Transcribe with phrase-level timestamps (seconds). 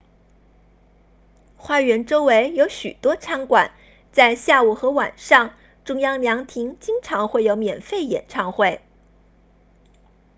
[1.57, 3.71] 花园周围有许多餐馆
[4.11, 5.53] 在下午和晚上
[5.85, 8.81] 中央凉亭经常会有免费演唱会